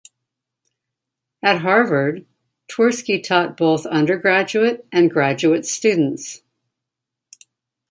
At 1.43 1.61
Harvard, 1.61 2.25
Twersky 2.67 3.23
taught 3.23 3.55
both 3.55 3.85
undergraduate 3.85 4.83
and 4.91 5.11
graduate 5.11 5.63
students. 5.63 6.41